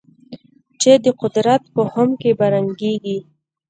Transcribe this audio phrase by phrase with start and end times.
[0.81, 3.17] چې د قدرت په خُم کې به رنګېږي.